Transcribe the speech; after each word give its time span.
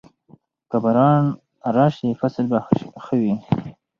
که 0.69 0.77
باران 0.83 1.23
راشي، 1.75 2.09
فصل 2.19 2.43
به 2.51 2.59
ښه 3.03 3.15
وي. 3.21 3.35